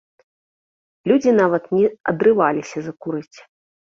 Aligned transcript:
Людзі 1.09 1.33
нават 1.41 1.67
не 1.77 1.85
адрываліся 2.13 2.77
закурыць. 2.87 3.37